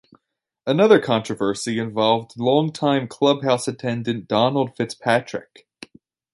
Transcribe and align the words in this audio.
Another 0.65 0.99
controversy 0.99 1.77
involved 1.77 2.31
longtime 2.35 3.07
clubhouse 3.07 3.67
attendant 3.67 4.27
Donald 4.27 4.75
Fitzpatrick. 4.75 5.67